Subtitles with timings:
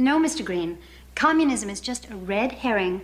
[0.00, 0.44] No, Mr.
[0.44, 0.78] Green.
[1.16, 3.00] Communism is just a red herring.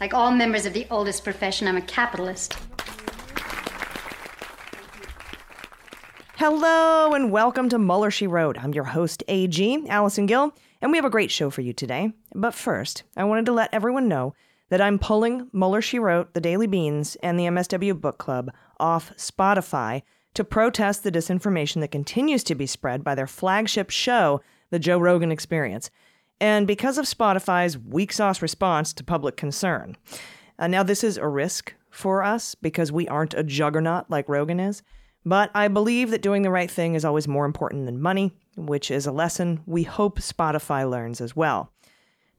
[0.00, 2.56] Like all members of the oldest profession, I'm a capitalist.
[6.34, 8.58] Hello and welcome to Mueller She Wrote.
[8.58, 12.12] I'm your host, AG, Allison Gill, and we have a great show for you today.
[12.34, 14.34] But first, I wanted to let everyone know
[14.70, 19.12] that I'm pulling Mueller She Wrote, The Daily Beans, and the MSW Book Club off
[19.16, 20.02] Spotify
[20.34, 24.40] to protest the disinformation that continues to be spread by their flagship show,
[24.72, 25.90] The Joe Rogan Experience,
[26.40, 29.96] and because of Spotify's weak sauce response to public concern.
[30.58, 34.58] Uh, now, this is a risk for us because we aren't a juggernaut like Rogan
[34.58, 34.82] is,
[35.24, 38.90] but I believe that doing the right thing is always more important than money, which
[38.90, 41.70] is a lesson we hope Spotify learns as well.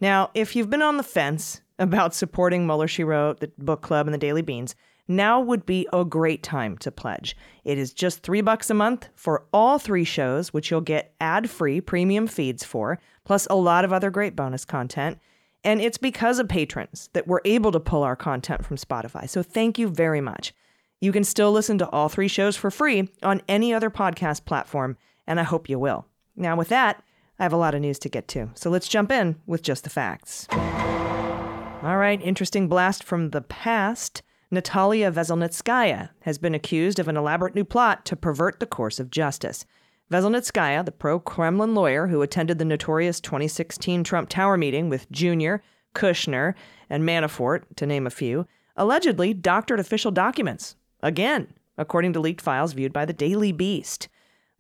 [0.02, 4.08] Now, if you've been on the fence about supporting Mueller She Wrote, the book club,
[4.08, 4.75] and the Daily Beans,
[5.08, 7.36] now would be a great time to pledge.
[7.64, 11.82] It is just three bucks a month for all three shows, which you'll get ad-free
[11.82, 15.20] premium feeds for, plus a lot of other great bonus content.
[15.64, 19.30] And it's because of patrons that we're able to pull our content from Spotify.
[19.30, 20.54] So thank you very much.
[21.00, 24.98] You can still listen to all three shows for free on any other podcast platform,
[25.28, 26.06] and I hope you will.
[26.36, 27.04] Now, with that,
[27.40, 29.84] I have a lot of news to get to, so let's jump in with just
[29.84, 30.47] the facts.
[30.52, 34.22] All right, interesting blast from the past.
[34.53, 39.09] Natalia Veselnitskaya has been accused of an elaborate new plot to pervert the course of
[39.09, 39.66] justice.
[40.12, 45.56] Veselnitskaya, the pro Kremlin lawyer who attended the notorious 2016 Trump Tower meeting with Jr.,
[45.96, 46.53] Kushner,
[46.88, 50.75] and Manafort, to name a few, allegedly doctored official documents.
[51.02, 51.47] Again,
[51.78, 54.08] according to leaked files viewed by the Daily Beast.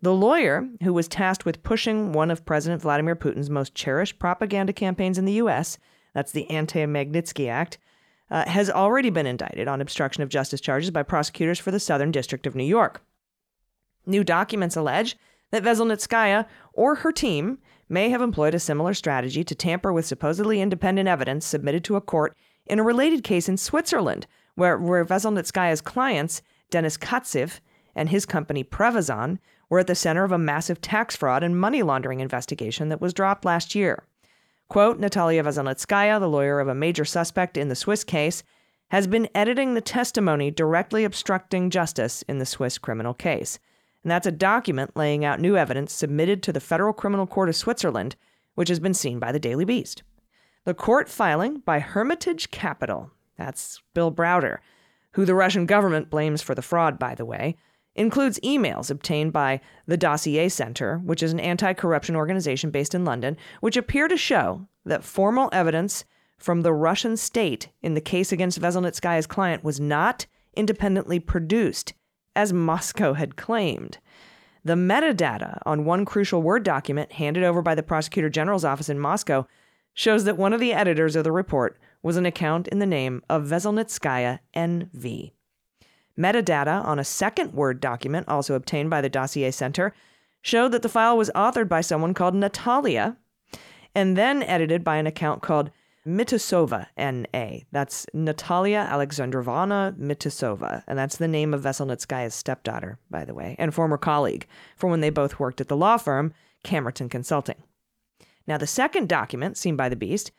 [0.01, 4.73] The lawyer, who was tasked with pushing one of President Vladimir Putin's most cherished propaganda
[4.73, 5.77] campaigns in the U.S.,
[6.13, 7.77] that's the Anti Magnitsky Act,
[8.31, 12.11] uh, has already been indicted on obstruction of justice charges by prosecutors for the Southern
[12.11, 13.01] District of New York.
[14.05, 15.17] New documents allege
[15.51, 20.61] that Veselnitskaya or her team may have employed a similar strategy to tamper with supposedly
[20.61, 22.35] independent evidence submitted to a court
[22.65, 27.59] in a related case in Switzerland, where, where Veselnitskaya's clients, Denis Katsyv
[27.95, 29.37] and his company Prevezon,
[29.69, 33.13] were at the center of a massive tax fraud and money laundering investigation that was
[33.13, 34.03] dropped last year.
[34.73, 38.41] Quote, Natalia Veselnitskaya, the lawyer of a major suspect in the Swiss case,
[38.89, 43.59] has been editing the testimony directly obstructing justice in the Swiss criminal case.
[44.01, 47.55] And that's a document laying out new evidence submitted to the Federal Criminal Court of
[47.55, 48.15] Switzerland,
[48.55, 50.01] which has been seen by the Daily Beast.
[50.65, 54.57] The court filing by Hermitage Capital, that's Bill Browder,
[55.11, 57.57] who the Russian government blames for the fraud, by the way,
[57.95, 63.05] includes emails obtained by the Dossier Center, which is an anti corruption organization based in
[63.05, 66.05] London, which appear to show that formal evidence
[66.37, 71.93] from the Russian state in the case against Veselnitskaya's client was not independently produced,
[72.35, 73.99] as Moscow had claimed.
[74.65, 78.99] The metadata on one crucial Word document handed over by the prosecutor general's office in
[78.99, 79.47] Moscow
[79.93, 83.21] shows that one of the editors of the report was an account in the name
[83.29, 85.31] of Veselnitskaya NV.
[86.17, 89.93] Metadata on a second Word document, also obtained by the Dossier Center,
[90.41, 93.17] showed that the file was authored by someone called Natalia
[93.95, 95.71] and then edited by an account called
[96.05, 97.65] Mitasova N.A.
[97.71, 103.73] That's Natalia Alexandrovna Mitasova, and that's the name of Veselnitskaya's stepdaughter, by the way, and
[103.73, 106.33] former colleague from when they both worked at the law firm
[106.65, 107.55] Kamerton Consulting.
[108.45, 110.31] Now, the second document seen by the Beast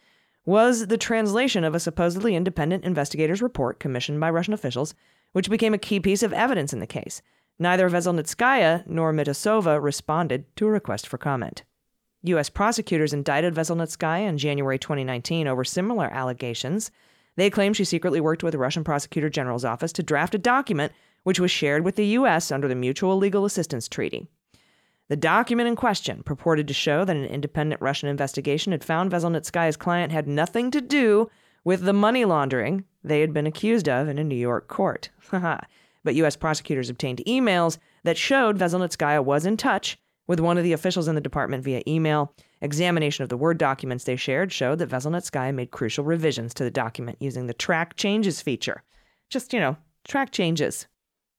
[0.44, 4.94] was the translation of a supposedly independent investigator's report commissioned by Russian officials
[5.34, 7.20] which became a key piece of evidence in the case.
[7.58, 11.64] Neither Veselnitskaya nor Mitasova responded to a request for comment.
[12.22, 12.48] U.S.
[12.48, 16.90] prosecutors indicted Veselnitskaya in January 2019 over similar allegations.
[17.36, 20.92] They claim she secretly worked with the Russian Prosecutor General's office to draft a document
[21.24, 22.52] which was shared with the U.S.
[22.52, 24.28] under the Mutual Legal Assistance Treaty.
[25.08, 29.76] The document in question purported to show that an independent Russian investigation had found Veselnitskaya's
[29.76, 31.28] client had nothing to do
[31.64, 35.10] with the money laundering they had been accused of in a New York court.
[35.32, 36.36] but U.S.
[36.36, 41.14] prosecutors obtained emails that showed Veselnitskaya was in touch with one of the officials in
[41.14, 42.34] the department via email.
[42.60, 46.70] Examination of the Word documents they shared showed that Veselnitskaya made crucial revisions to the
[46.70, 48.82] document using the track changes feature.
[49.28, 50.86] Just, you know, track changes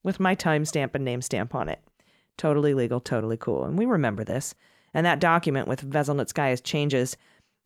[0.03, 1.79] with my timestamp and name stamp on it.
[2.37, 3.63] Totally legal, totally cool.
[3.63, 4.53] And we remember this.
[4.93, 7.17] And that document with Veselnitskaya's changes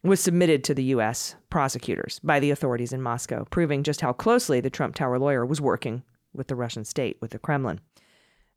[0.03, 1.35] was submitted to the U.S.
[1.49, 5.59] prosecutors by the authorities in Moscow, proving just how closely the Trump Tower lawyer was
[5.59, 6.03] working
[6.33, 7.81] with the Russian state, with the Kremlin.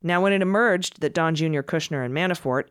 [0.01, 2.65] Now, when it emerged that Don Jr., Kushner, and Manafort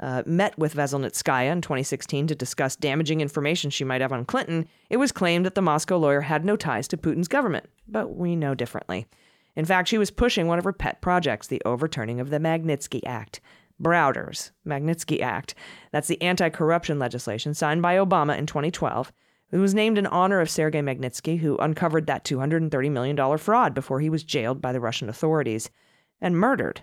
[0.00, 4.68] uh, met with Veselnitskaya in 2016 to discuss damaging information she might have on Clinton,
[4.90, 7.66] it was claimed that the Moscow lawyer had no ties to Putin's government.
[7.86, 9.06] But we know differently.
[9.54, 13.00] In fact, she was pushing one of her pet projects, the overturning of the Magnitsky
[13.04, 13.40] Act.
[13.82, 15.54] Browder's Magnitsky Act.
[15.90, 19.12] That's the anti corruption legislation signed by Obama in 2012.
[19.50, 24.00] It was named in honor of Sergei Magnitsky, who uncovered that $230 million fraud before
[24.00, 25.68] he was jailed by the Russian authorities
[26.20, 26.80] and murdered.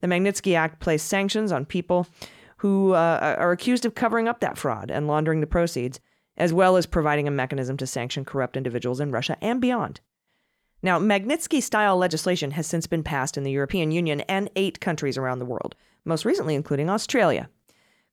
[0.00, 2.06] The Magnitsky Act placed sanctions on people
[2.58, 5.98] who uh, are accused of covering up that fraud and laundering the proceeds,
[6.36, 10.00] as well as providing a mechanism to sanction corrupt individuals in Russia and beyond.
[10.82, 15.18] Now, Magnitsky style legislation has since been passed in the European Union and eight countries
[15.18, 17.48] around the world, most recently including Australia.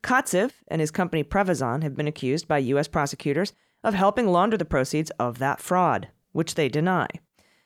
[0.04, 2.88] Katsyv and his company Prevezon have been accused by U.S.
[2.88, 3.54] prosecutors
[3.84, 7.08] of helping launder the proceeds of that fraud, which they deny.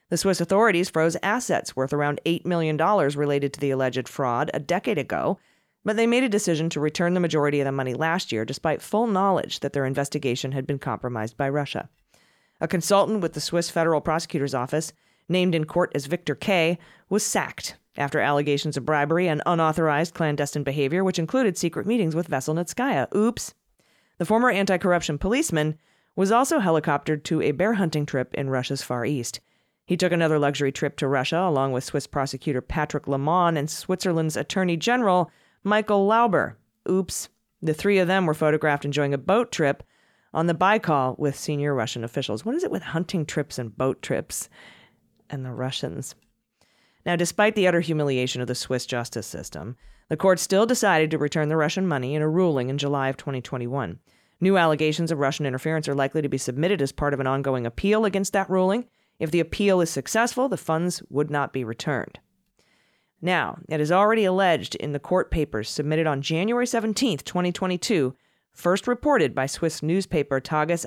[0.10, 4.60] The Swiss authorities froze assets worth around $8 million related to the alleged fraud a
[4.60, 5.40] decade ago,
[5.86, 8.82] but they made a decision to return the majority of the money last year despite
[8.82, 11.90] full knowledge that their investigation had been compromised by Russia.
[12.60, 14.94] A consultant with the Swiss Federal Prosecutor's Office,
[15.28, 16.78] named in court as Victor K.,
[17.10, 22.30] was sacked after allegations of bribery and unauthorized clandestine behavior, which included secret meetings with
[22.30, 23.14] Veselnitskaya.
[23.16, 23.54] Oops.
[24.18, 25.78] The former anti corruption policeman
[26.16, 29.40] was also helicoptered to a bear hunting trip in Russia's Far East.
[29.86, 34.38] He took another luxury trip to Russia along with Swiss prosecutor Patrick Lamon and Switzerland's
[34.38, 35.32] Attorney General
[35.64, 36.58] Michael Lauber.
[36.90, 37.30] Oops.
[37.62, 39.84] The three of them were photographed enjoying a boat trip
[40.34, 42.46] on the Baikal with senior Russian officials.
[42.46, 44.50] What is it with hunting trips and boat trips
[45.30, 46.16] and the Russians?
[47.06, 49.76] Now, despite the utter humiliation of the Swiss justice system,
[50.10, 53.18] the court still decided to return the Russian money in a ruling in July of
[53.18, 54.00] 2021.
[54.40, 57.66] New allegations of Russian interference are likely to be submitted as part of an ongoing
[57.66, 58.86] appeal against that ruling.
[59.20, 62.20] If the appeal is successful, the funds would not be returned.
[63.22, 68.16] Now, it is already alleged in the court papers submitted on January 17, 2022,
[68.52, 70.86] first reported by Swiss newspaper Tages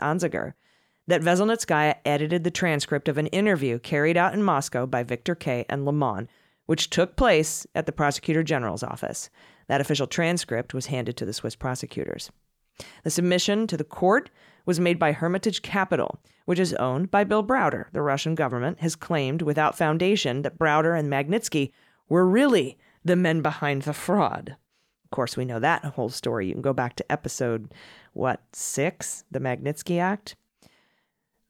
[1.07, 5.67] that Veselnitskaya edited the transcript of an interview carried out in Moscow by Victor K.
[5.69, 6.29] and Lamon,
[6.67, 9.29] which took place at the Prosecutor General's office.
[9.69, 12.31] That official transcript was handed to the Swiss prosecutors.
[13.03, 14.31] The submission to the court
[14.67, 17.87] was made by Hermitage Capital, which is owned by Bill Browder.
[17.93, 21.71] The Russian government has claimed without foundation that Browder and Magnitsky
[22.09, 24.57] were really the men behind the fraud
[25.05, 26.47] Of course, we know that whole story.
[26.47, 27.73] You can go back to episode,
[28.15, 30.35] what, six, the Magnitsky Act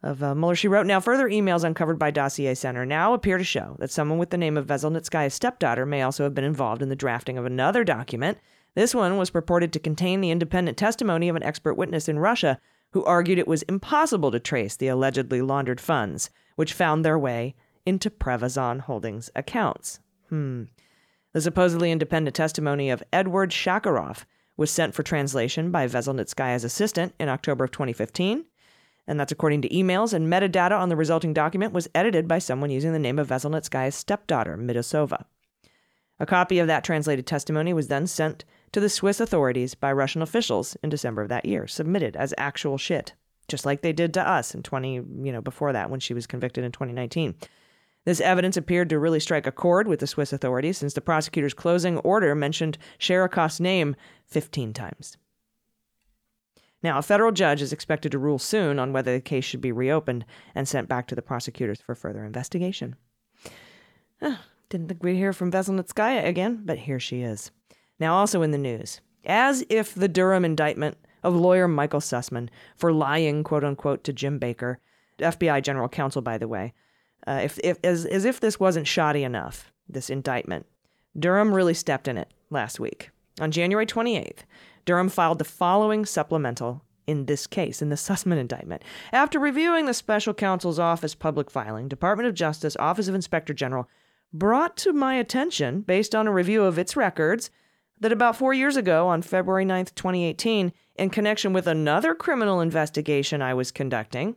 [0.05, 0.87] of uh, Mueller, she wrote.
[0.87, 4.39] Now, further emails uncovered by Dossier Center now appear to show that someone with the
[4.39, 8.39] name of Veselnitskaya's stepdaughter may also have been involved in the drafting of another document.
[8.75, 12.61] This one was purported to contain the independent testimony of an expert witness in Russia
[12.91, 17.55] who argued it was impossible to trace the allegedly laundered funds, which found their way
[17.87, 20.01] into Prevezon Holdings accounts.
[20.29, 20.65] Hmm.
[21.33, 24.25] The supposedly independent testimony of Edward Shakarov
[24.57, 28.45] was sent for translation by Veselnitskaya's assistant in October of 2015.
[29.07, 32.71] And that's according to emails, and metadata on the resulting document was edited by someone
[32.71, 35.25] using the name of Veselnitskaya's stepdaughter, Mitasova.
[36.19, 40.23] A copy of that translated testimony was then sent to the Swiss authorities by Russian
[40.23, 43.15] officials in December of that year, submitted as actual shit,
[43.49, 46.27] just like they did to us in 20, you know, before that when she was
[46.27, 47.35] convicted in 2019.
[48.05, 51.55] This evidence appeared to really strike a chord with the Swiss authorities since the prosecutor's
[51.55, 53.97] closing order mentioned Sherikov's name
[54.27, 55.17] 15 times.
[56.85, 59.73] Now, a federal judge is expected to rule soon on whether the case should be
[59.73, 62.95] reopened and sent back to the prosecutors for further investigation.
[64.69, 67.51] didn't think we'd hear from Veselnitskaya again, but here she is.
[67.99, 72.93] Now, also in the news, as if the Durham indictment of lawyer Michael Sussmann for
[72.93, 74.79] lying, quote unquote, to Jim Baker,
[75.21, 76.75] FBI general counsel, by the way,
[77.27, 80.67] uh, if, if, as, as if this wasn't shoddy enough, this indictment,
[81.19, 83.09] Durham really stepped in it last week.
[83.41, 84.41] On January 28th,
[84.85, 88.83] Durham filed the following supplemental in this case, in the Sussmann indictment.
[89.13, 93.89] After reviewing the special counsel's office public filing, Department of Justice, Office of Inspector General
[94.33, 97.51] brought to my attention, based on a review of its records,
[98.01, 103.43] that about four years ago, on February 9th, 2018, in connection with another criminal investigation
[103.43, 104.37] I was conducting,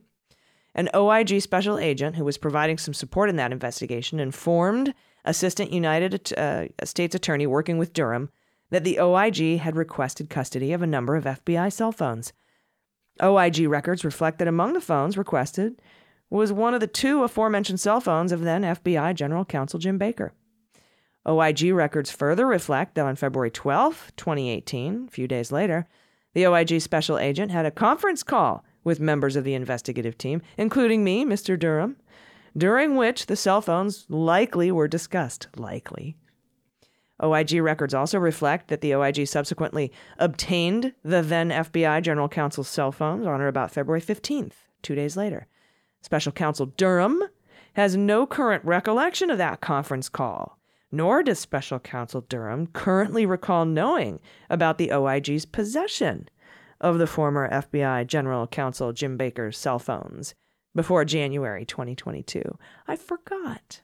[0.75, 4.93] An OIG special agent who was providing some support in that investigation informed
[5.25, 8.29] Assistant United uh, States Attorney working with Durham
[8.69, 12.33] that the OIG had requested custody of a number of FBI cell phones.
[13.21, 15.81] OIG records reflect that among the phones requested
[16.29, 20.33] was one of the two aforementioned cell phones of then FBI General Counsel Jim Baker.
[21.27, 25.87] OIG records further reflect that on February 12, 2018, a few days later,
[26.33, 31.03] the OIG special agent had a conference call with members of the investigative team, including
[31.03, 31.59] me, Mr.
[31.59, 31.97] Durham,
[32.55, 35.47] during which the cell phones likely were discussed.
[35.57, 36.15] Likely.
[37.21, 42.91] OIG records also reflect that the OIG subsequently obtained the then FBI General Counsel's cell
[42.91, 45.47] phones on or about February 15th, two days later.
[46.01, 47.23] Special Counsel Durham
[47.73, 50.59] has no current recollection of that conference call,
[50.91, 54.19] nor does Special Counsel Durham currently recall knowing
[54.49, 56.29] about the OIG's possession
[56.79, 60.35] of the former FBI General Counsel Jim Baker's cell phones
[60.75, 62.57] before January 2022.
[62.87, 63.81] I forgot.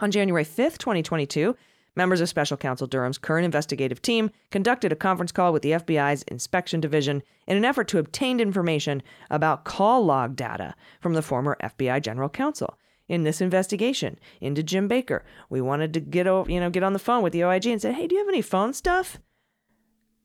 [0.00, 1.56] On January 5th, 2022,
[1.94, 6.22] Members of Special Counsel Durham's current investigative team conducted a conference call with the FBI's
[6.24, 11.56] Inspection Division in an effort to obtain information about call log data from the former
[11.62, 12.78] FBI General Counsel.
[13.08, 16.98] In this investigation into Jim Baker, we wanted to get you know, get on the
[16.98, 19.18] phone with the OIG and say, "Hey, do you have any phone stuff?"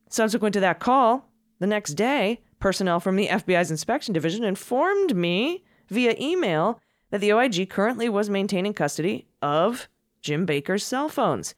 [0.10, 5.66] Subsequent to that call, the next day, personnel from the FBI's Inspection Division informed me
[5.90, 9.90] via email that the OIG currently was maintaining custody of
[10.22, 11.56] Jim Baker's cell phones.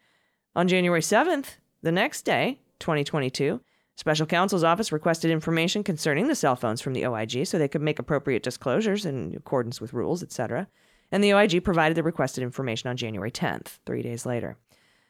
[0.55, 3.61] On January 7th, the next day, 2022,
[3.95, 7.81] Special Counsel's office requested information concerning the cell phones from the OIG so they could
[7.81, 10.67] make appropriate disclosures in accordance with rules, etc.
[11.11, 14.57] And the OIG provided the requested information on January 10th, three days later.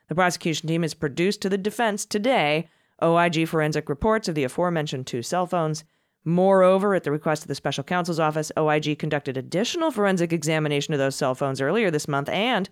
[0.07, 2.67] The prosecution team has produced to the defense today
[3.01, 5.83] OIG forensic reports of the aforementioned two cell phones.
[6.25, 10.99] Moreover, at the request of the special counsel's office, OIG conducted additional forensic examination of
[10.99, 12.69] those cell phones earlier this month and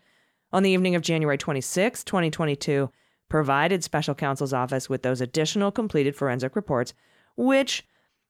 [0.51, 2.89] on the evening of January 26, 2022,
[3.30, 6.94] provided special counsel's office with those additional completed forensic reports,
[7.36, 7.86] which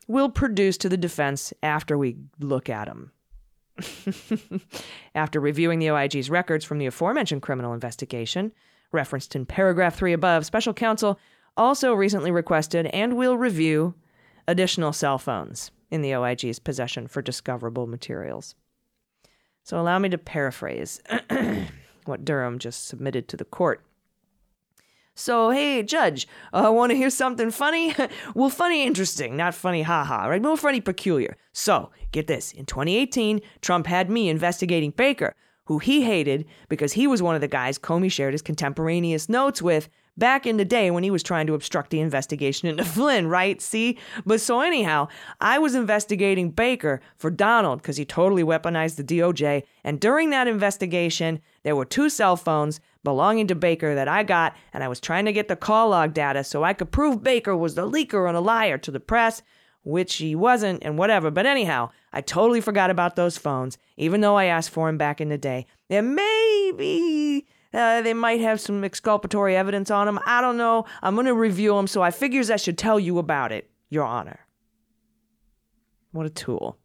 [0.07, 3.11] we'll produce to the defense after we look at them.
[5.15, 8.51] after reviewing the OIG's records from the aforementioned criminal investigation,
[8.91, 11.19] referenced in paragraph 3 above, special counsel
[11.55, 13.93] also recently requested and will review
[14.47, 18.55] additional cell phones in the OIG's possession for discoverable materials.
[19.63, 21.01] So allow me to paraphrase.
[22.07, 23.83] what Durham just submitted to the court.
[25.19, 27.95] So, hey, Judge, I uh, want to hear something funny?
[28.35, 30.41] well, funny interesting, not funny haha, right?
[30.41, 31.37] More funny peculiar.
[31.53, 32.51] So, get this.
[32.51, 35.33] In 2018, Trump had me investigating Baker,
[35.65, 39.59] who he hated because he was one of the guys Comey shared his contemporaneous notes
[39.59, 43.27] with back in the day when he was trying to obstruct the investigation into Flynn,
[43.27, 43.61] right?
[43.61, 43.97] See?
[44.25, 45.07] But so, anyhow,
[45.39, 49.63] I was investigating Baker for Donald because he totally weaponized the DOJ.
[49.83, 54.55] And during that investigation, there were two cell phones belonging to Baker that I got,
[54.71, 57.57] and I was trying to get the call log data so I could prove Baker
[57.57, 59.41] was the leaker and a liar to the press,
[59.83, 61.29] which he wasn't, and whatever.
[61.29, 65.19] But anyhow, I totally forgot about those phones, even though I asked for them back
[65.19, 65.65] in the day.
[65.89, 70.21] And maybe uh, they might have some exculpatory evidence on them.
[70.25, 70.85] I don't know.
[71.03, 74.05] I'm going to review them, so I figures I should tell you about it, Your
[74.05, 74.39] Honor.
[76.13, 76.77] What a tool.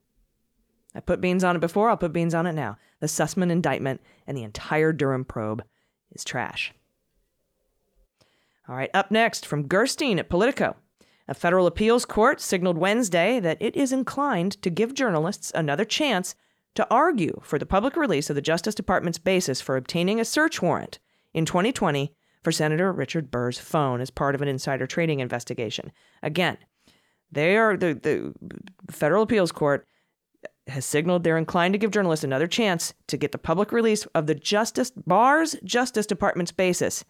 [0.95, 2.77] I put beans on it before, I'll put beans on it now.
[3.01, 5.65] The Sussmann indictment and the entire Durham probe
[6.13, 6.73] is trash.
[8.69, 10.77] All right, up next from Gerstein at Politico.
[11.29, 16.35] A federal appeals court signaled Wednesday that it is inclined to give journalists another chance
[16.75, 20.63] to argue for the public release of the Justice Department's basis for obtaining a search
[20.63, 20.99] warrant
[21.35, 25.93] in 2020 for Senator Richard Burr's phone as part of an insider trading investigation.
[26.23, 26.59] Again,
[27.31, 28.35] they are the, the
[28.91, 29.87] federal appeals court
[30.69, 34.27] has signaled they're inclined to give journalists another chance to get the public release of
[34.27, 37.05] the Justice Barr's Justice Department's basis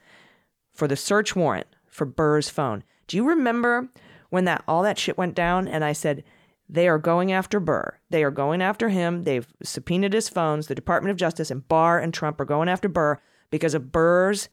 [0.72, 2.82] for the search warrant for Burr's phone.
[3.06, 3.90] Do you remember
[4.30, 6.24] when that all that shit went down and I said
[6.72, 7.98] they are going after Burr.
[8.08, 9.24] They are going after him.
[9.24, 10.66] They've subpoenaed his phones.
[10.66, 14.48] The Department of Justice and Barr and Trump are going after Burr because of Burr's,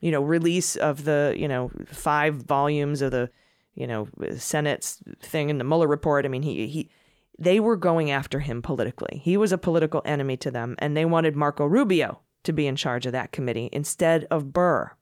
[0.00, 3.30] you know, release of the, you know, five volumes of the,
[3.74, 4.06] you know,
[4.36, 6.26] Senate's thing in the Mueller report.
[6.26, 6.90] I mean, he he
[7.38, 9.20] they were going after him politically.
[9.22, 12.76] He was a political enemy to them, and they wanted Marco Rubio to be in
[12.76, 14.92] charge of that committee instead of Burr.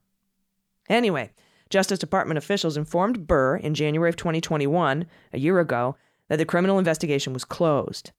[0.88, 1.30] Anyway,
[1.70, 5.96] Justice Department officials informed Burr in January of 2021, a year ago,
[6.28, 8.12] that the criminal investigation was closed.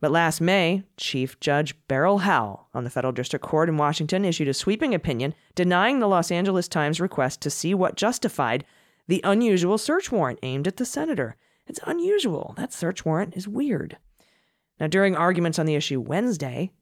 [0.00, 4.48] But last May, Chief Judge Beryl Howell on the Federal District Court in Washington issued
[4.48, 8.64] a sweeping opinion denying the Los Angeles Times request to see what justified
[9.08, 11.36] the unusual search warrant aimed at the senator.
[11.68, 12.54] It's unusual.
[12.56, 13.98] That search warrant is weird.
[14.80, 16.72] Now, during arguments on the issue Wednesday,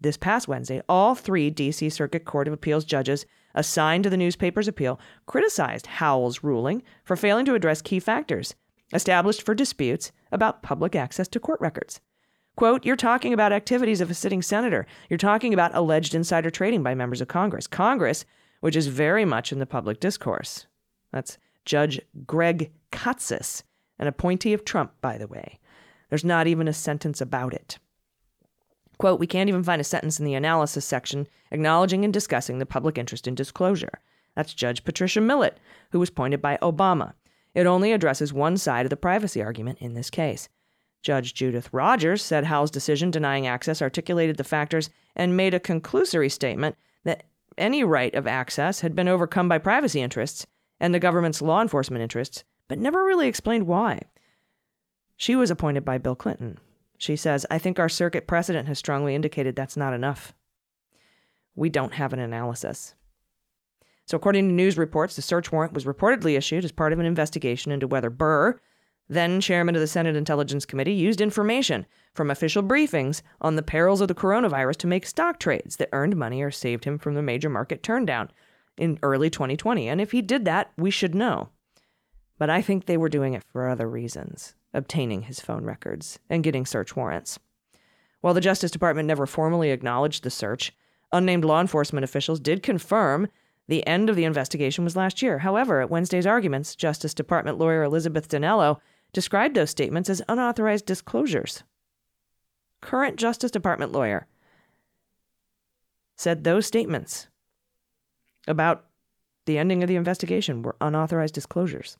[0.00, 1.88] this past Wednesday, all three D.C.
[1.90, 7.44] Circuit Court of Appeals judges assigned to the newspaper's appeal criticized Howell's ruling for failing
[7.46, 8.54] to address key factors
[8.92, 12.00] established for disputes about public access to court records.
[12.56, 14.86] Quote, you're talking about activities of a sitting senator.
[15.08, 17.66] You're talking about alleged insider trading by members of Congress.
[17.66, 18.24] Congress,
[18.60, 20.66] which is very much in the public discourse.
[21.12, 23.62] That's Judge Greg Katsas,
[23.98, 25.58] an appointee of Trump, by the way.
[26.08, 27.78] There's not even a sentence about it.
[28.98, 32.66] Quote, we can't even find a sentence in the analysis section acknowledging and discussing the
[32.66, 34.00] public interest in disclosure.
[34.34, 35.58] That's Judge Patricia Millett,
[35.90, 37.14] who was appointed by Obama.
[37.54, 40.48] It only addresses one side of the privacy argument in this case.
[41.02, 46.30] Judge Judith Rogers said Howell's decision denying access articulated the factors and made a conclusory
[46.30, 47.24] statement that
[47.56, 50.46] any right of access had been overcome by privacy interests
[50.80, 54.02] and the government's law enforcement interests, but never really explained why.
[55.16, 56.58] She was appointed by Bill Clinton.
[56.98, 60.34] She says, I think our circuit precedent has strongly indicated that's not enough.
[61.54, 62.94] We don't have an analysis.
[64.04, 67.06] So, according to news reports, the search warrant was reportedly issued as part of an
[67.06, 68.58] investigation into whether Burr,
[69.08, 74.00] then chairman of the Senate Intelligence Committee, used information from official briefings on the perils
[74.00, 77.22] of the coronavirus to make stock trades that earned money or saved him from the
[77.22, 78.28] major market turndown
[78.76, 79.88] in early 2020.
[79.88, 81.50] And if he did that, we should know.
[82.38, 86.44] But I think they were doing it for other reasons obtaining his phone records and
[86.44, 87.38] getting search warrants.
[88.20, 90.72] While the Justice Department never formally acknowledged the search,
[91.12, 93.28] unnamed law enforcement officials did confirm
[93.66, 95.38] the end of the investigation was last year.
[95.38, 98.78] However, at Wednesday's arguments, Justice Department lawyer Elizabeth Dinello
[99.12, 101.62] described those statements as unauthorized disclosures.
[102.80, 104.26] Current Justice Department lawyer
[106.16, 107.28] said those statements
[108.46, 108.86] about
[109.46, 111.96] the ending of the investigation were unauthorized disclosures.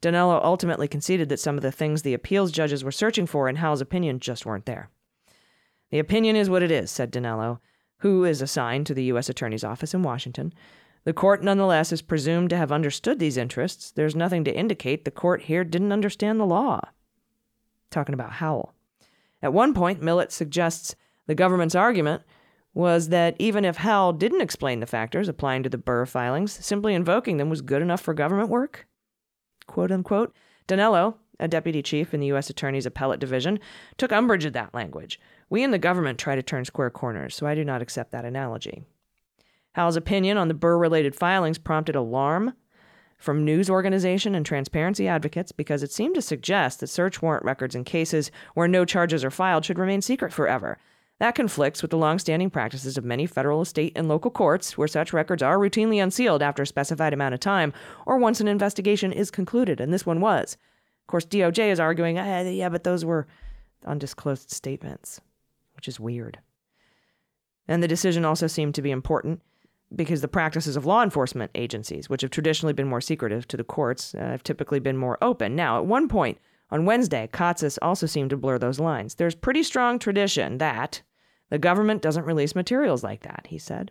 [0.00, 3.56] Dinello ultimately conceded that some of the things the appeals judges were searching for in
[3.56, 4.90] Howell's opinion just weren't there.
[5.90, 7.58] The opinion is what it is, said Dinello,
[7.98, 9.28] who is assigned to the U.S.
[9.28, 10.52] Attorney's Office in Washington.
[11.04, 13.90] The court, nonetheless, is presumed to have understood these interests.
[13.90, 16.80] There's nothing to indicate the court here didn't understand the law.
[17.90, 18.74] Talking about Howell.
[19.42, 20.94] At one point, Millett suggests
[21.26, 22.22] the government's argument
[22.74, 26.94] was that even if Howell didn't explain the factors applying to the Burr filings, simply
[26.94, 28.87] invoking them was good enough for government work
[29.68, 30.34] quote unquote.
[30.66, 32.50] Dinello, a deputy chief in the U.S.
[32.50, 33.60] Attorney's Appellate Division,
[33.96, 35.20] took umbrage at that language.
[35.48, 38.24] We in the government try to turn square corners, so I do not accept that
[38.24, 38.82] analogy.
[39.72, 42.54] Howell's opinion on the Burr related filings prompted alarm
[43.16, 47.74] from news organization and transparency advocates because it seemed to suggest that search warrant records
[47.74, 50.78] in cases where no charges are filed should remain secret forever.
[51.18, 55.12] That conflicts with the long-standing practices of many federal, state, and local courts, where such
[55.12, 57.72] records are routinely unsealed after a specified amount of time
[58.06, 60.56] or once an investigation is concluded, and this one was.
[61.02, 63.26] Of course, DOJ is arguing, eh, yeah, but those were
[63.84, 65.20] undisclosed statements,
[65.74, 66.38] which is weird.
[67.66, 69.42] And the decision also seemed to be important
[69.94, 73.64] because the practices of law enforcement agencies, which have traditionally been more secretive to the
[73.64, 75.56] courts, uh, have typically been more open.
[75.56, 76.38] Now, at one point
[76.70, 79.14] on Wednesday, Katsas also seemed to blur those lines.
[79.14, 81.02] There's pretty strong tradition that,
[81.50, 83.90] the government doesn't release materials like that, he said.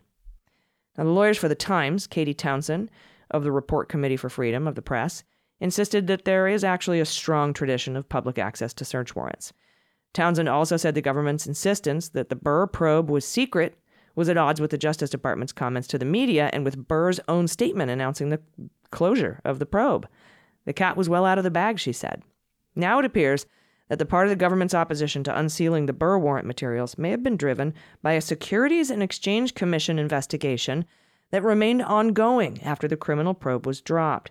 [0.96, 2.90] Now, the lawyers for the Times, Katie Townsend,
[3.30, 5.22] of the Report Committee for Freedom of the Press,
[5.60, 9.52] insisted that there is actually a strong tradition of public access to search warrants.
[10.14, 13.78] Townsend also said the government's insistence that the Burr probe was secret
[14.14, 17.46] was at odds with the Justice Department's comments to the media and with Burr's own
[17.46, 18.40] statement announcing the
[18.90, 20.08] closure of the probe.
[20.64, 22.22] The cat was well out of the bag, she said.
[22.74, 23.46] Now it appears
[23.88, 27.22] that the part of the government's opposition to unsealing the Burr warrant materials may have
[27.22, 30.84] been driven by a Securities and Exchange Commission investigation
[31.30, 34.30] that remained ongoing after the criminal probe was dropped.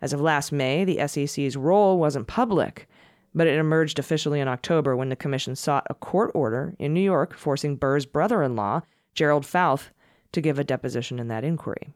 [0.00, 2.88] As of last May, the SEC's role wasn't public,
[3.34, 7.00] but it emerged officially in October when the commission sought a court order in New
[7.00, 8.82] York forcing Burr's brother in law,
[9.14, 9.90] Gerald Fauth,
[10.32, 11.88] to give a deposition in that inquiry.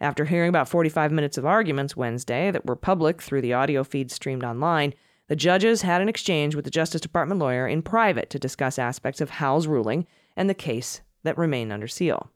[0.00, 4.10] After hearing about 45 minutes of arguments Wednesday that were public through the audio feed
[4.12, 4.94] streamed online,
[5.28, 9.20] the judges had an exchange with the Justice Department lawyer in private to discuss aspects
[9.20, 12.30] of Howell's ruling and the case that remained under seal.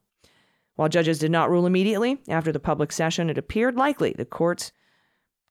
[0.76, 4.72] While judges did not rule immediately after the public session, it appeared likely the courts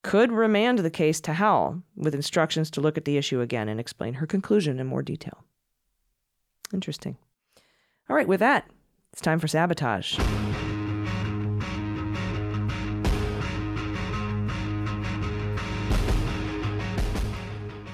[0.04, 3.80] could remand the case to Howell with instructions to look at the issue again and
[3.80, 5.44] explain her conclusion in more detail.
[6.74, 7.18] Interesting.
[8.10, 8.70] All right, with that,
[9.14, 10.18] it's time for sabotage.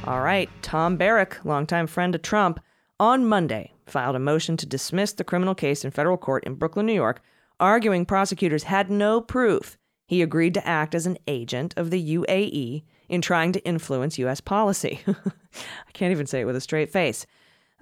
[0.08, 2.62] All right, Tom Barrack, longtime friend of Trump,
[2.98, 6.86] on Monday filed a motion to dismiss the criminal case in federal court in Brooklyn,
[6.86, 7.22] New York,
[7.60, 12.84] arguing prosecutors had no proof he agreed to act as an agent of the UAE
[13.10, 14.40] in trying to influence U.S.
[14.40, 15.02] policy.
[15.08, 17.26] I can't even say it with a straight face.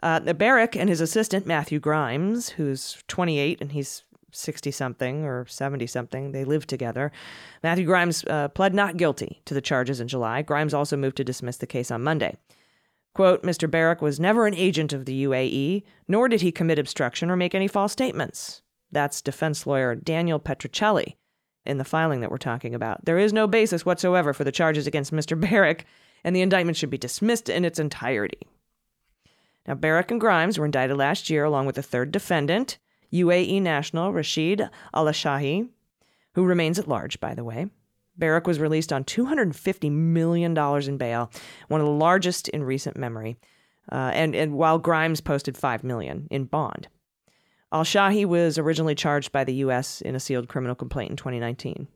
[0.01, 4.03] Uh, Barrack and his assistant, Matthew Grimes, who's 28 and he's
[4.35, 7.11] 60 something or 70 something, they lived together.
[7.63, 10.41] Matthew Grimes uh, pled not guilty to the charges in July.
[10.41, 12.37] Grimes also moved to dismiss the case on Monday.
[13.13, 13.71] Quote, Mr.
[13.71, 17.55] Barrack was never an agent of the UAE, nor did he commit obstruction or make
[17.55, 18.61] any false statements.
[18.91, 21.15] That's defense lawyer Daniel Petrocelli
[21.65, 23.05] in the filing that we're talking about.
[23.05, 25.39] There is no basis whatsoever for the charges against Mr.
[25.49, 25.85] Barrack,
[26.23, 28.39] and the indictment should be dismissed in its entirety.
[29.67, 32.77] Now, Barrack and Grimes were indicted last year along with a third defendant,
[33.13, 35.69] UAE national Rashid Al Shahi,
[36.33, 37.67] who remains at large, by the way.
[38.17, 41.31] Barrack was released on $250 million in bail,
[41.67, 43.37] one of the largest in recent memory,
[43.91, 46.87] uh, and, and while Grimes posted 5 million in bond.
[47.71, 49.99] Al Shahi was originally charged by the U.S.
[50.01, 51.87] in a sealed criminal complaint in 2019.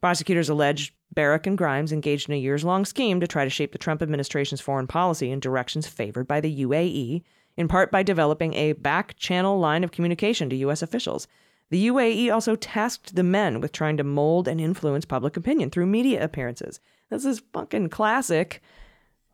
[0.00, 3.72] Prosecutors allege Barrack and Grimes engaged in a years long scheme to try to shape
[3.72, 7.22] the Trump administration's foreign policy in directions favored by the UAE,
[7.56, 10.82] in part by developing a back channel line of communication to U.S.
[10.82, 11.28] officials
[11.70, 15.86] the UAE also tasked the men with trying to mold and influence public opinion through
[15.86, 16.78] media appearances.
[17.10, 18.62] This is fucking classic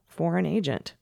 [0.06, 0.94] foreign agent.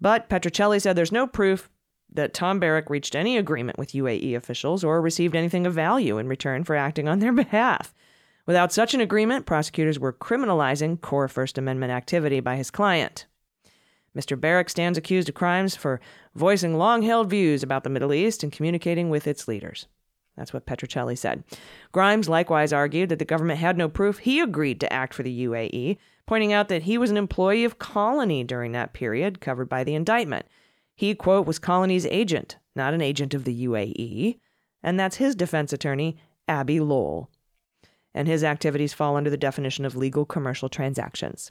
[0.00, 1.70] But Petrocelli said there's no proof
[2.12, 6.28] that Tom Barrack reached any agreement with UAE officials or received anything of value in
[6.28, 7.94] return for acting on their behalf.
[8.44, 13.26] Without such an agreement, prosecutors were criminalizing core First Amendment activity by his client.
[14.16, 14.38] Mr.
[14.38, 16.00] Barrack stands accused of crimes for
[16.34, 19.86] voicing long held views about the Middle East and communicating with its leaders.
[20.36, 21.44] That's what Petrocelli said.
[21.92, 25.44] Grimes likewise argued that the government had no proof he agreed to act for the
[25.46, 29.84] UAE, pointing out that he was an employee of Colony during that period covered by
[29.84, 30.46] the indictment.
[30.94, 34.38] He, quote, was Colony's agent, not an agent of the UAE.
[34.82, 36.16] And that's his defense attorney,
[36.48, 37.30] Abbe Lowell.
[38.14, 41.50] And his activities fall under the definition of legal commercial transactions.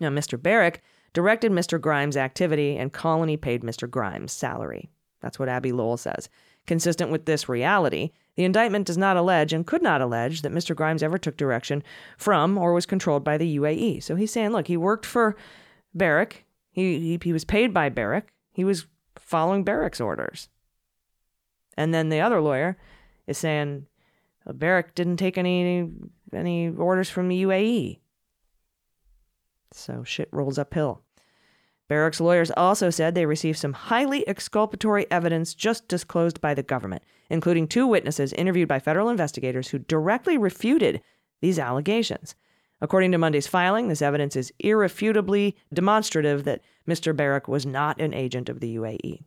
[0.00, 0.40] Now, Mr.
[0.40, 0.82] Barrack
[1.14, 1.80] directed Mr.
[1.80, 3.88] Grimes' activity, and Colony paid Mr.
[3.88, 4.90] Grimes' salary.
[5.20, 6.28] That's what Abbe Lowell says.
[6.66, 10.76] Consistent with this reality, the indictment does not allege and could not allege that Mr.
[10.76, 11.82] Grimes ever took direction
[12.18, 14.02] from or was controlled by the UAE.
[14.02, 15.36] So he's saying, look, he worked for
[15.94, 16.44] Barrack.
[16.72, 18.32] He, he, he was paid by Barrack.
[18.52, 20.48] He was following Barrack's orders.
[21.76, 22.76] And then the other lawyer
[23.26, 23.86] is saying,
[24.44, 25.90] well, Barrack didn't take any
[26.32, 28.00] any orders from the UAE.
[29.76, 31.02] So shit rolls uphill.
[31.88, 37.02] Barrack's lawyers also said they received some highly exculpatory evidence just disclosed by the government,
[37.28, 41.02] including two witnesses interviewed by federal investigators who directly refuted
[41.42, 42.34] these allegations.
[42.80, 47.14] According to Monday's filing, this evidence is irrefutably demonstrative that Mr.
[47.14, 49.24] Barrack was not an agent of the UAE.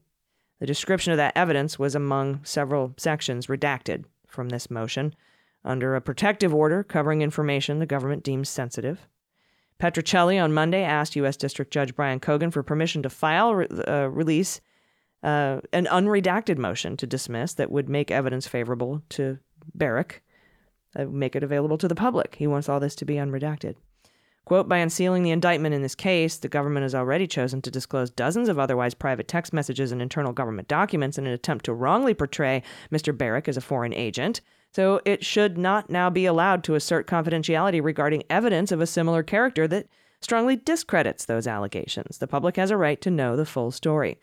[0.60, 5.14] The description of that evidence was among several sections redacted from this motion
[5.64, 9.08] under a protective order covering information the government deems sensitive.
[9.80, 11.38] Petrocelli on Monday asked U.S.
[11.38, 14.60] District Judge Brian Cogan for permission to file re- uh, release
[15.24, 19.40] uh, an unredacted motion to dismiss that would make evidence favorable to
[19.74, 20.22] Barrack,
[20.96, 22.36] uh, make it available to the public.
[22.36, 23.76] He wants all this to be unredacted.
[24.46, 28.10] Quote, by unsealing the indictment in this case, the government has already chosen to disclose
[28.10, 32.14] dozens of otherwise private text messages and internal government documents in an attempt to wrongly
[32.14, 33.16] portray Mr.
[33.16, 34.40] Barrack as a foreign agent
[34.74, 39.24] so it should not now be allowed to assert confidentiality regarding evidence of a similar
[39.24, 39.88] character that
[40.22, 42.18] strongly discredits those allegations.
[42.18, 44.20] The public has a right to know the full story.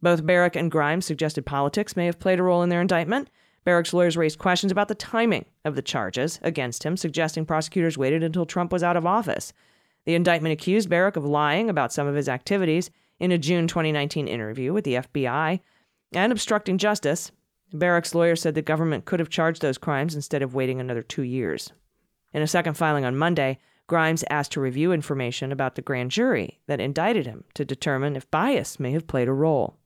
[0.00, 3.28] Both Barrack and Grimes suggested politics may have played a role in their indictment.
[3.64, 8.22] Barrack's lawyers raised questions about the timing of the charges against him, suggesting prosecutors waited
[8.22, 9.52] until Trump was out of office.
[10.04, 14.28] The indictment accused Barrack of lying about some of his activities in a June 2019
[14.28, 15.60] interview with the FBI
[16.12, 17.30] and obstructing justice
[17.72, 21.22] Barrack's lawyer said the government could have charged those crimes instead of waiting another two
[21.22, 21.72] years.
[22.32, 26.60] In a second filing on Monday, Grimes asked to review information about the grand jury
[26.66, 29.78] that indicted him to determine if bias may have played a role.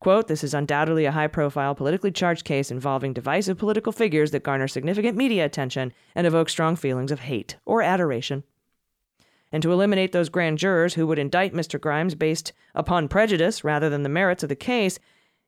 [0.00, 4.42] Quote, this is undoubtedly a high profile, politically charged case involving divisive political figures that
[4.42, 8.44] garner significant media attention and evoke strong feelings of hate or adoration.
[9.52, 11.80] And to eliminate those grand jurors who would indict Mr.
[11.80, 14.98] Grimes based upon prejudice rather than the merits of the case,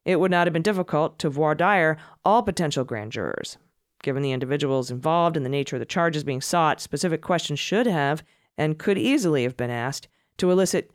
[0.08, 3.58] it would not have been difficult to voir dire all potential grand jurors.
[4.02, 7.86] Given the individuals involved and the nature of the charges being sought, specific questions should
[7.86, 8.22] have
[8.56, 10.90] and could easily have been asked to elicit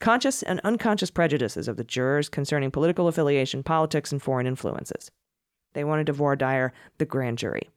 [0.00, 5.10] conscious and unconscious prejudices of the jurors concerning political affiliation, politics, and foreign influences.
[5.72, 7.70] They wanted to voir dire the grand jury.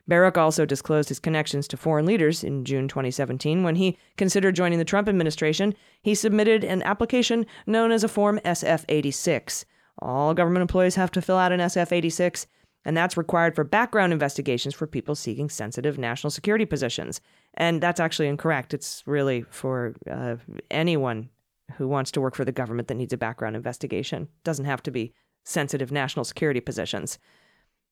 [0.06, 4.78] Barrack also disclosed his connections to foreign leaders in June 2017 when he considered joining
[4.78, 5.74] the Trump administration.
[6.02, 9.64] He submitted an application known as a Form SF 86.
[10.00, 12.46] All government employees have to fill out an SF 86.
[12.84, 17.20] And that's required for background investigations for people seeking sensitive national security positions.
[17.54, 18.74] And that's actually incorrect.
[18.74, 20.36] It's really for uh,
[20.70, 21.30] anyone
[21.76, 24.28] who wants to work for the government that needs a background investigation.
[24.44, 25.14] Doesn't have to be
[25.44, 27.18] sensitive national security positions.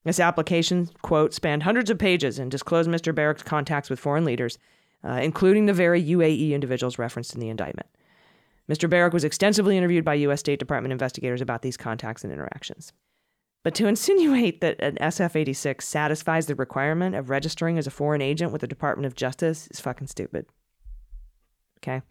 [0.03, 3.15] This application, quote, spanned hundreds of pages and disclosed Mr.
[3.15, 4.57] Barrack's contacts with foreign leaders,
[5.03, 7.87] uh, including the very UAE individuals referenced in the indictment.
[8.69, 8.89] Mr.
[8.89, 10.39] Barrack was extensively interviewed by U.S.
[10.39, 12.93] State Department investigators about these contacts and interactions.
[13.63, 18.21] But to insinuate that an SF 86 satisfies the requirement of registering as a foreign
[18.21, 20.45] agent with the Department of Justice is fucking stupid.
[21.79, 22.01] Okay?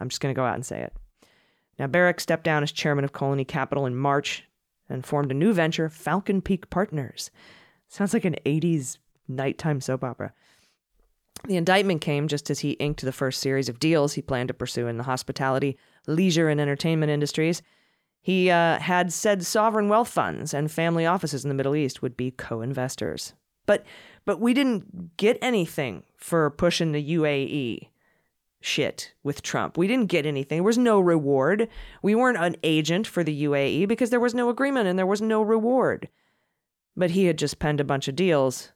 [0.00, 0.94] I'm just going to go out and say it.
[1.78, 4.44] Now, Barrack stepped down as chairman of Colony Capital in March
[4.92, 7.30] and formed a new venture, Falcon Peak Partners.
[7.88, 10.32] Sounds like an 80s nighttime soap opera.
[11.48, 14.54] The indictment came just as he inked the first series of deals he planned to
[14.54, 15.76] pursue in the hospitality,
[16.06, 17.62] leisure, and entertainment industries.
[18.20, 22.16] He uh, had said sovereign wealth funds and family offices in the Middle East would
[22.16, 23.34] be co-investors.
[23.66, 23.84] But
[24.24, 27.88] but we didn't get anything for pushing the UAE
[28.64, 29.76] shit with Trump.
[29.76, 30.56] We didn't get anything.
[30.56, 31.68] There was no reward.
[32.02, 35.20] We weren't an agent for the UAE because there was no agreement and there was
[35.20, 36.08] no reward.
[36.96, 38.72] But he had just penned a bunch of deals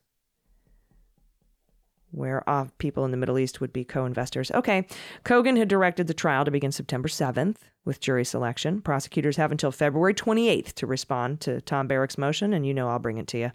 [2.11, 2.43] where
[2.79, 4.51] people in the Middle East would be co investors.
[4.53, 4.87] Okay,
[5.25, 8.81] Cogan had directed the trial to begin September 7th with jury selection.
[8.81, 12.99] Prosecutors have until February 28th to respond to Tom Barrack's motion, and you know I'll
[12.99, 13.53] bring it to you.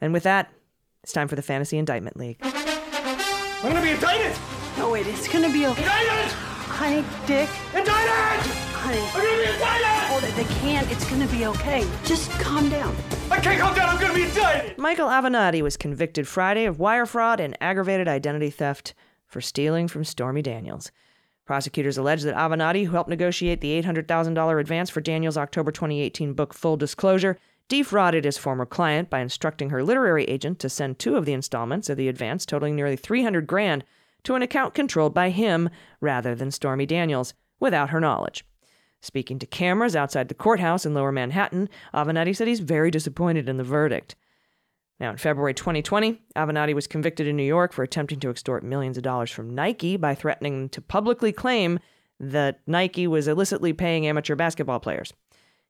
[0.00, 0.52] And with that,
[1.02, 2.38] it's time for the Fantasy Indictment League.
[2.42, 4.57] I'm gonna be indicted!
[4.78, 5.82] No, wait, it's gonna be okay.
[5.82, 6.32] Indicted!
[6.70, 7.48] Honey, Dick.
[7.74, 8.46] Indicted!
[8.72, 9.00] Honey.
[9.12, 10.08] I'm gonna be indicted!
[10.08, 10.88] Hold it, they can't.
[10.92, 11.84] It's gonna be okay.
[12.04, 12.94] Just calm down.
[13.28, 14.78] I can't calm down, I'm gonna be indicted!
[14.78, 18.94] Michael Avenatti was convicted Friday of wire fraud and aggravated identity theft
[19.26, 20.92] for stealing from Stormy Daniels.
[21.44, 26.54] Prosecutors allege that Avenatti, who helped negotiate the $800,000 advance for Daniels' October 2018 book
[26.54, 27.36] Full Disclosure,
[27.66, 31.90] defrauded his former client by instructing her literary agent to send two of the installments
[31.90, 33.82] of the advance totaling nearly 300 grand
[34.28, 35.70] to an account controlled by him
[36.02, 38.44] rather than Stormy Daniels without her knowledge.
[39.00, 43.56] Speaking to cameras outside the courthouse in lower Manhattan, Avenatti said he's very disappointed in
[43.56, 44.16] the verdict.
[45.00, 48.98] Now, in February 2020, Avenatti was convicted in New York for attempting to extort millions
[48.98, 51.78] of dollars from Nike by threatening to publicly claim
[52.20, 55.10] that Nike was illicitly paying amateur basketball players.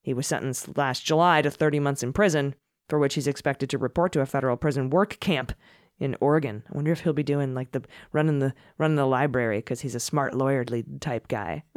[0.03, 2.57] He was sentenced last July to 30 months in prison,
[2.89, 5.53] for which he's expected to report to a federal prison work camp
[6.01, 6.63] in Oregon.
[6.71, 7.83] I wonder if he'll be doing like the
[8.13, 11.65] running the running the library because he's a smart lawyerly type guy.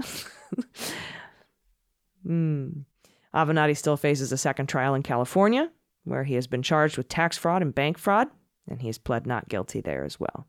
[2.24, 2.82] Hmm.
[3.34, 5.72] Avenatti still faces a second trial in California,
[6.04, 8.28] where he has been charged with tax fraud and bank fraud,
[8.68, 10.48] and he has pled not guilty there as well.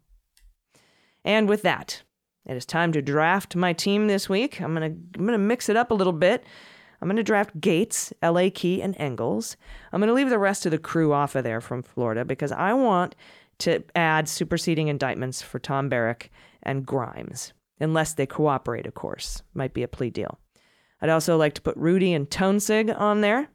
[1.24, 2.02] And with that,
[2.44, 4.60] it is time to draft my team this week.
[4.60, 6.44] I'm gonna I'm gonna mix it up a little bit.
[7.00, 8.50] I'm gonna draft Gates, L.A.
[8.50, 9.56] Key, and Engels.
[9.92, 12.74] I'm gonna leave the rest of the crew off of there from Florida because I
[12.74, 13.14] want
[13.62, 16.30] to add superseding indictments for Tom Barrack
[16.62, 19.42] and Grimes, unless they cooperate, of course.
[19.54, 20.38] Might be a plea deal.
[21.00, 23.48] I'd also like to put Rudy and Toensing on there.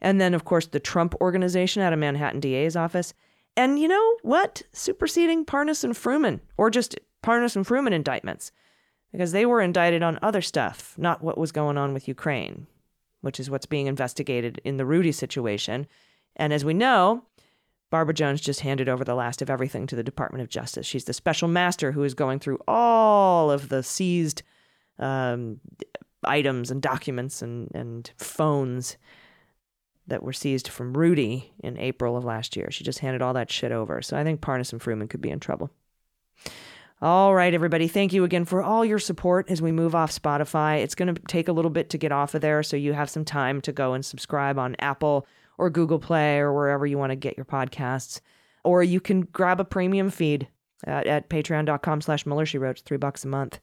[0.00, 3.12] And then, of course, the Trump organization out of Manhattan DA's office.
[3.56, 4.62] And you know what?
[4.72, 8.52] Superseding Parnas and Fruman, or just Parnas and Fruman indictments,
[9.10, 12.68] because they were indicted on other stuff, not what was going on with Ukraine,
[13.22, 15.88] which is what's being investigated in the Rudy situation.
[16.36, 17.24] And as we know,
[17.90, 20.86] Barbara Jones just handed over the last of everything to the Department of Justice.
[20.86, 24.42] She's the special master who is going through all of the seized
[24.98, 25.60] um,
[26.24, 28.98] items and documents and, and phones
[30.06, 32.70] that were seized from Rudy in April of last year.
[32.70, 34.02] She just handed all that shit over.
[34.02, 35.70] So I think Parnas and Fruman could be in trouble.
[37.00, 37.86] All right, everybody.
[37.86, 40.82] Thank you again for all your support as we move off Spotify.
[40.82, 43.08] It's going to take a little bit to get off of there, so you have
[43.08, 45.24] some time to go and subscribe on Apple
[45.58, 48.20] or Google Play or wherever you want to get your podcasts.
[48.64, 50.48] Or you can grab a premium feed
[50.84, 52.80] at, at patreon.com slash Mueller, She Wrote.
[52.80, 53.60] Three bucks a month.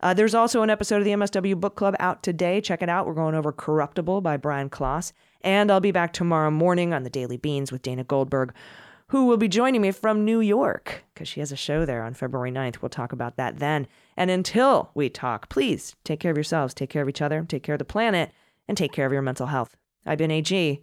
[0.00, 2.60] Uh, there's also an episode of the MSW Book Club out today.
[2.60, 3.06] Check it out.
[3.06, 5.12] We're going over Corruptible by Brian Klaas.
[5.40, 8.54] And I'll be back tomorrow morning on the Daily Beans with Dana Goldberg,
[9.08, 12.14] who will be joining me from New York because she has a show there on
[12.14, 12.80] February 9th.
[12.80, 13.88] We'll talk about that then.
[14.16, 17.62] And until we talk, please take care of yourselves, take care of each other, take
[17.62, 18.30] care of the planet,
[18.68, 19.76] and take care of your mental health.
[20.06, 20.82] I've been AG,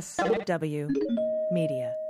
[0.00, 0.88] SW
[1.50, 2.05] Media.